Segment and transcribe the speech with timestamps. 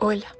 [0.00, 0.36] Hola,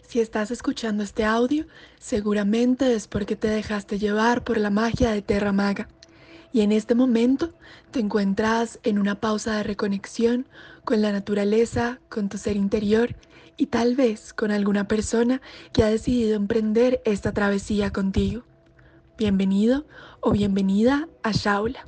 [0.00, 1.66] si estás escuchando este audio,
[2.00, 5.88] seguramente es porque te dejaste llevar por la magia de Terra Maga.
[6.54, 7.52] Y en este momento
[7.90, 10.46] te encuentras en una pausa de reconexión
[10.86, 13.14] con la naturaleza, con tu ser interior
[13.58, 15.42] y tal vez con alguna persona
[15.74, 18.44] que ha decidido emprender esta travesía contigo.
[19.18, 19.84] Bienvenido
[20.20, 21.86] o bienvenida a Shaula,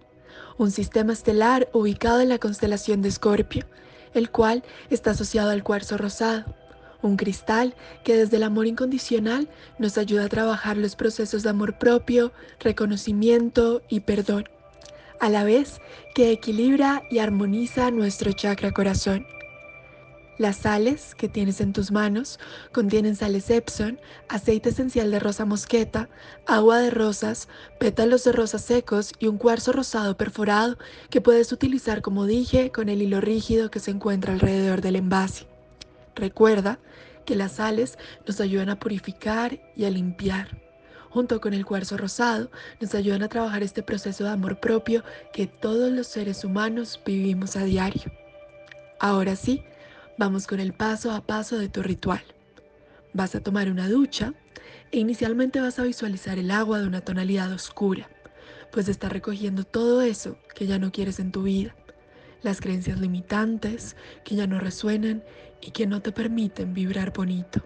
[0.58, 3.64] un sistema estelar ubicado en la constelación de Escorpio,
[4.12, 6.59] el cual está asociado al cuarzo rosado
[7.02, 11.78] un cristal que desde el amor incondicional nos ayuda a trabajar los procesos de amor
[11.78, 14.48] propio, reconocimiento y perdón,
[15.20, 15.80] a la vez
[16.14, 19.26] que equilibra y armoniza nuestro chakra corazón.
[20.40, 22.40] Las sales que tienes en tus manos
[22.72, 26.08] contienen sales Epson, aceite esencial de rosa mosqueta,
[26.46, 27.46] agua de rosas,
[27.78, 30.78] pétalos de rosas secos y un cuarzo rosado perforado
[31.10, 35.46] que puedes utilizar como dije con el hilo rígido que se encuentra alrededor del envase.
[36.14, 36.78] Recuerda
[37.24, 40.60] que las sales nos ayudan a purificar y a limpiar.
[41.10, 45.46] Junto con el cuarzo rosado, nos ayudan a trabajar este proceso de amor propio que
[45.46, 48.12] todos los seres humanos vivimos a diario.
[49.00, 49.64] Ahora sí,
[50.18, 52.22] vamos con el paso a paso de tu ritual.
[53.12, 54.34] Vas a tomar una ducha
[54.92, 58.08] e inicialmente vas a visualizar el agua de una tonalidad oscura,
[58.70, 61.74] pues está recogiendo todo eso que ya no quieres en tu vida
[62.42, 65.22] las creencias limitantes que ya no resuenan
[65.60, 67.62] y que no te permiten vibrar bonito.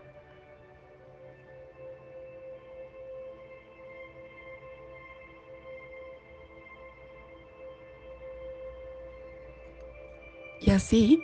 [10.60, 11.22] Y así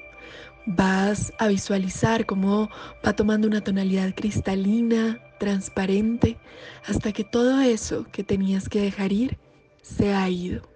[0.66, 2.68] vas a visualizar cómo
[3.04, 6.38] va tomando una tonalidad cristalina, transparente,
[6.86, 9.38] hasta que todo eso que tenías que dejar ir
[9.82, 10.69] se ha ido.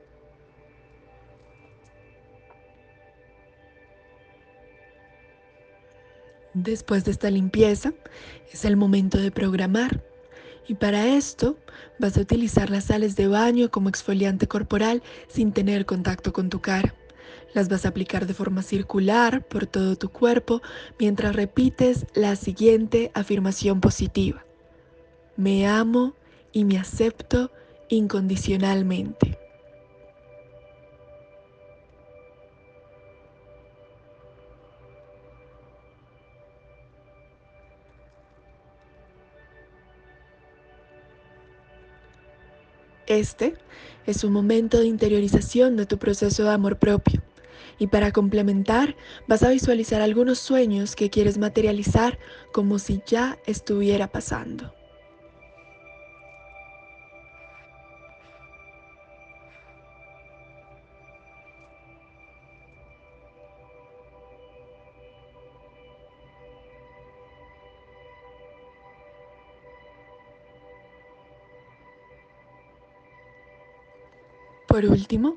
[6.55, 7.92] Después de esta limpieza
[8.52, 10.05] es el momento de programar
[10.69, 11.59] y para esto
[11.98, 16.60] vas a utilizar las sales de baño como exfoliante corporal sin tener contacto con tu
[16.60, 16.94] cara.
[17.54, 20.62] Las vas a aplicar de forma circular por todo tu cuerpo
[20.98, 24.44] mientras repites la siguiente afirmación positiva.
[25.36, 26.15] Me amo
[26.53, 27.50] y me acepto
[27.88, 29.44] incondicionalmente.
[43.06, 43.54] Este
[44.06, 47.22] es un momento de interiorización de tu proceso de amor propio.
[47.78, 52.19] Y para complementar, vas a visualizar algunos sueños que quieres materializar
[52.53, 54.72] como si ya estuviera pasando.
[74.74, 75.36] Por último,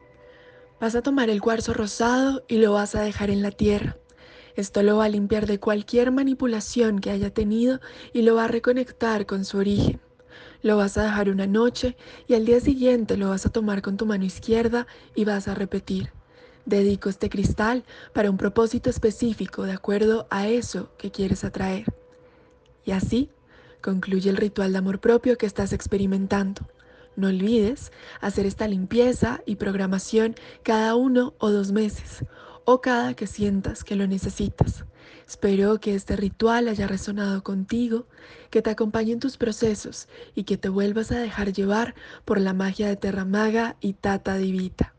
[0.81, 3.95] vas a tomar el cuarzo rosado y lo vas a dejar en la tierra.
[4.55, 7.79] Esto lo va a limpiar de cualquier manipulación que haya tenido
[8.13, 10.01] y lo va a reconectar con su origen.
[10.63, 13.95] Lo vas a dejar una noche y al día siguiente lo vas a tomar con
[13.95, 16.11] tu mano izquierda y vas a repetir.
[16.65, 17.83] Dedico este cristal
[18.13, 21.85] para un propósito específico de acuerdo a eso que quieres atraer.
[22.85, 23.29] Y así
[23.83, 26.63] concluye el ritual de amor propio que estás experimentando.
[27.17, 27.91] No olvides
[28.21, 32.23] hacer esta limpieza y programación cada uno o dos meses
[32.63, 34.85] o cada que sientas que lo necesitas.
[35.27, 38.05] Espero que este ritual haya resonado contigo,
[38.51, 42.53] que te acompañe en tus procesos y que te vuelvas a dejar llevar por la
[42.53, 44.93] magia de Terramaga y Tata Divita.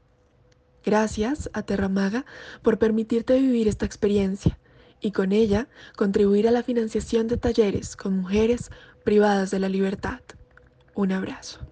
[0.84, 2.26] Gracias a Terramaga
[2.62, 4.58] por permitirte vivir esta experiencia
[5.00, 8.72] y con ella contribuir a la financiación de talleres con mujeres
[9.04, 10.20] privadas de la libertad.
[10.94, 11.67] Un abrazo.